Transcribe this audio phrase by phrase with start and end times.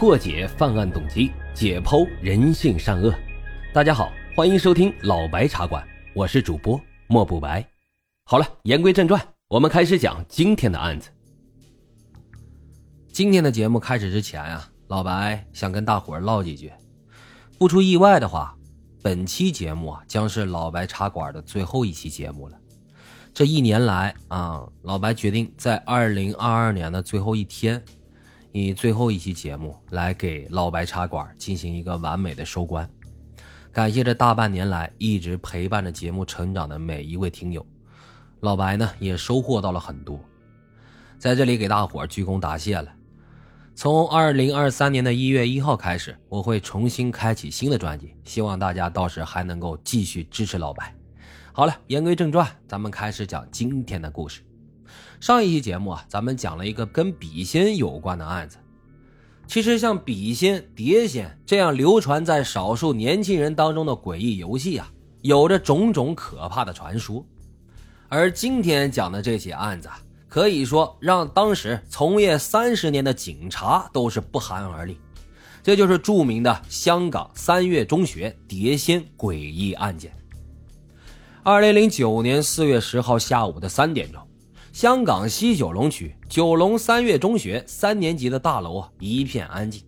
[0.00, 3.14] 破解犯案动机，解剖人性善恶。
[3.70, 7.62] 大家好，欢迎收听老白茶馆，我是主播莫不白。
[8.24, 11.10] 好了，言归正传，我们开始讲今天的案子。
[13.12, 16.72] 今天的节目开始之前啊，老白想跟大伙儿唠几句。
[17.58, 18.56] 不出意外的话，
[19.02, 22.56] 本期节目啊将是老白茶馆的最后一期节目了。
[23.34, 27.84] 这一年来啊，老白决定在二零二二年的最后一天，
[28.52, 32.88] 以最后一期节目来给老白茶馆进行一个完美的收官。
[33.72, 37.64] 感谢这大半年来一直陪伴着节目成长的每一位听友，
[38.40, 40.18] 老白呢也收获到了很多，
[41.18, 42.92] 在这里给大伙鞠躬答谢了。
[43.76, 50.92] 从二零二三年的一月一号开始，我会重新开启新的专辑，希望大家到时还能够继续支持老白。
[51.52, 54.42] 好了，言归正传，咱们开始讲今天的故事。
[55.20, 58.56] 上一期节目啊，咱们讲了一个跟笔仙有关的案子。
[59.46, 64.90] 其实像笔仙、碟仙这样流传在少数年轻人当中的诡异游戏啊，
[65.20, 67.24] 有着种种可怕的传说。
[68.08, 69.88] 而今天讲的这起案子。
[70.26, 74.96] 可以说，让当时从业三十年的警察都是不寒而栗。
[75.60, 80.16] 这就是著名的香港三月中学碟仙诡异案件。
[81.42, 84.24] 二零零九年四月十号下午的三点钟，
[84.72, 89.82] 香港西九龙区九龙三月中学三年级的大楼啊一片安静，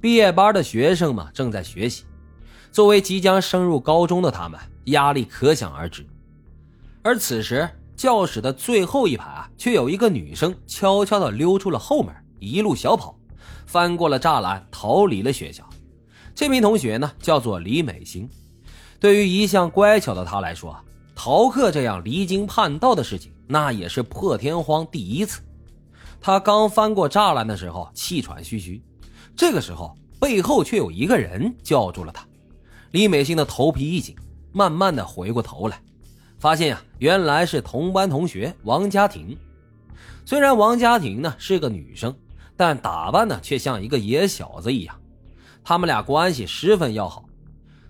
[0.00, 2.04] 毕业班的学生们正在学习。
[2.70, 6.06] 作为即将升入高中的他们，压力可想而知。
[7.02, 7.68] 而此时。
[7.94, 13.16] 教室的最后一排啊，却有一个女生悄悄地溜出了后门，一路小跑，
[13.64, 15.62] 翻过了栅栏，逃离了学校。
[16.34, 18.28] 这名同学呢，叫做李美心。
[18.98, 20.76] 对于一向乖巧的她来说，
[21.14, 25.40] 逃课这样离经叛道的事情，那也是破天荒第一次。
[26.20, 28.82] 他刚翻过栅栏的时候，气喘吁吁。
[29.36, 32.26] 这个时候，背后却有一个人叫住了他。
[32.92, 34.14] 李美心的头皮一紧，
[34.52, 35.82] 慢慢的回过头来。
[36.38, 39.36] 发现呀，原来是同班同学王佳婷。
[40.24, 42.14] 虽然王佳婷呢是个女生，
[42.56, 44.94] 但打扮呢却像一个野小子一样。
[45.64, 47.24] 他们俩关系十分要好。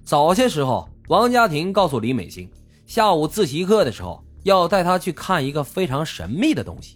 [0.05, 2.51] 早些时候，王佳婷告诉李美心，
[2.87, 6.95] 下午自习课的时候要带他去看一个非常神秘的东西。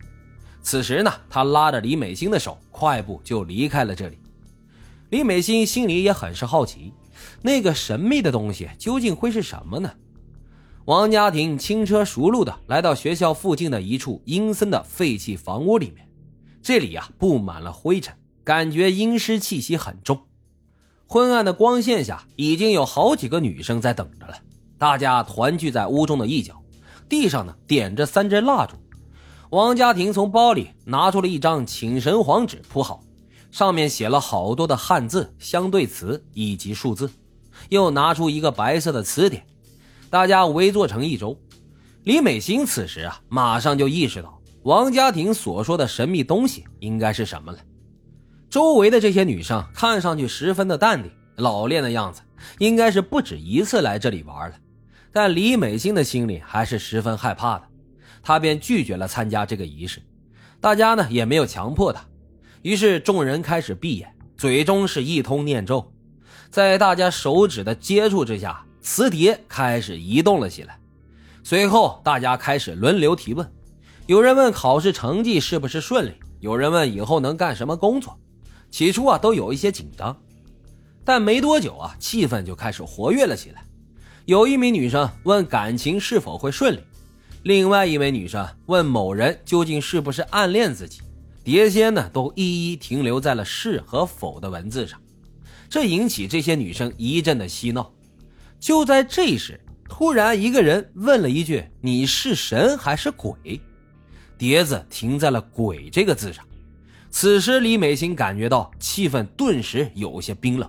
[0.63, 4.19] 此时呢，他拉着李美心的手，快步就离开了这里。
[5.11, 6.93] 李美心心里也很是好奇，
[7.43, 9.93] 那个神秘的东西究竟会是什么呢？
[10.87, 16.09] 王家庭轻车熟路的来到学校附近的一处阴森的废弃房屋里面，
[16.63, 18.15] 这里呀布满了灰尘，
[18.45, 20.21] 感觉阴湿气息很重。
[21.09, 24.35] 昏暗的光线下，已经有好几个女生在等着了。
[24.79, 26.61] 大家团聚在屋中的一角，
[27.09, 28.77] 地上呢点着三支蜡烛。
[29.51, 33.01] 王家庭从包里拿出了一张请神黄纸铺好，
[33.51, 37.09] 上面写了好多的汉字、相对词以及数字，
[37.69, 39.47] 又拿出一个白色的词典。
[40.11, 41.39] 大家围坐成一周，
[42.05, 47.59] 李美心此时啊，马上就意识到王家庭所说的神秘东西应该是什么了。
[48.51, 52.21] 周围的这些女生看上去十分的淡定、老练的样子，
[52.59, 54.57] 应该是不止一次来这里玩了。
[55.17, 57.63] 但李美心的心里还是十分害怕的，
[58.23, 60.03] 她便拒绝了参加这个仪式。
[60.61, 62.05] 大家呢也没有强迫她，
[62.61, 65.91] 于是众人开始闭眼，嘴中是一通念咒，
[66.51, 68.63] 在大家手指的接触之下。
[68.83, 70.79] 磁碟开始移动了起来，
[71.43, 73.51] 随后大家开始轮流提问，
[74.05, 78.21] 有人问考试成绩是不是顺利，有人问以后能干什么工作。
[78.71, 80.15] 起初啊，都有一些紧张，
[81.07, 83.65] 但没多久啊，气氛就开始活跃了起来。
[84.27, 86.81] 有一名女生问感情是否会顺利，
[87.45, 91.01] 另外一位女生问某人究竟是不是暗恋自己。
[91.45, 95.01] 碟仙呢，都一一停留在了是和否的文字上，
[95.71, 97.89] 这引起这些女生一阵的嬉闹。
[98.59, 103.61] 就在这时，突然一个人问了一句：“你是神还是鬼？”
[104.37, 106.45] 碟子停在了“鬼”这个字上。
[107.11, 110.69] 此时，李美心感觉到气氛顿时有些冰冷，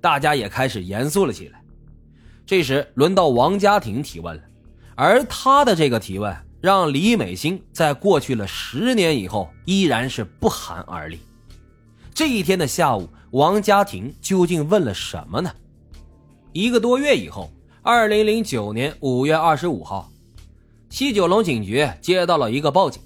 [0.00, 1.62] 大家也开始严肃了起来。
[2.48, 4.42] 这时，轮到王家庭提问了，
[4.94, 11.18] 而他的这个提问让李美心在过去了十年以后依然是不寒而栗。
[12.14, 15.52] 这一天的下午，王家庭究竟问了什么呢？
[16.54, 17.52] 一个多月以后，
[17.82, 20.10] 二零零九年五月二十五号，
[20.88, 23.02] 西九龙警局接到了一个报警。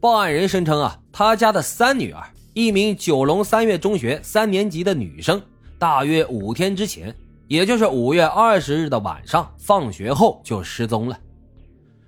[0.00, 2.22] 报案人声称啊，他家的三女儿，
[2.52, 5.40] 一名九龙三月中学三年级的女生，
[5.78, 7.16] 大约五天之前，
[7.52, 11.18] 也就是五月二十日的晚上，放学后就失踪了。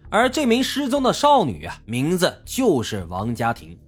[0.09, 3.79] 而这名失踪的少女啊，名字就是王佳婷。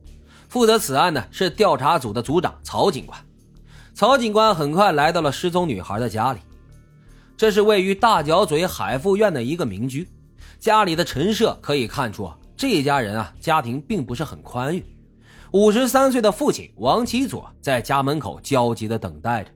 [0.50, 3.18] 负责此案呢，是调查组的组长曹警官。
[3.94, 6.40] 曹警官很快来到了失踪女孩的家里，
[7.38, 10.06] 这是位于大角嘴海富苑的一个民居。
[10.58, 14.84] 家里的陈设可以看出，这家人啊，家庭并不是很宽裕。
[15.52, 19.50] 五十三岁的父亲王启佐在家门口焦急地等待着。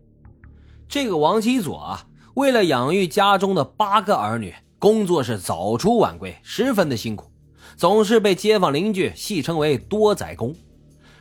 [0.91, 2.05] 这个王七佐啊，
[2.35, 7.31] 为了养育家中的八个儿女，工作是早出晚归，十分的辛苦，
[7.77, 10.53] 总是被街坊邻居戏称为“多仔公”。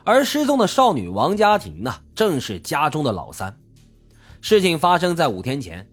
[0.04, 3.56] 而失踪的少女王家婷呢，正是家中的老三。
[4.42, 5.88] 事情发生在五天前，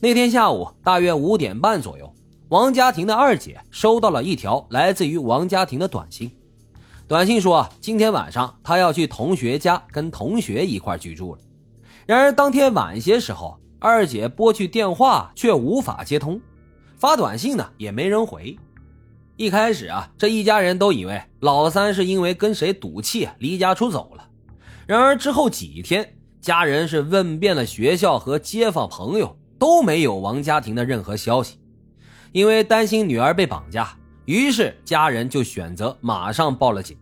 [0.00, 2.10] 那天下午大约五点半左右，
[2.48, 6.34] 王家婷的二姐收到了一条来自于王家婷的短信。
[7.06, 11.40] 短信说，今天晚上她要去同学家跟同学一块居住了。
[12.08, 16.40] 然而当天晚些时候，二姐拨去电话却无法接通，
[16.96, 18.58] 发短信呢也没人回。
[19.36, 24.26] 一开始啊，这一家人都以为老三是因为跟谁赌气离家出走了。
[24.86, 31.58] 然而之后几天，家人是问遍了学校和街坊朋友，都没有王家庭的任何消息。
[32.32, 33.94] 因为担心女儿被绑架，
[34.24, 36.96] 于是家人就选择马上报了警。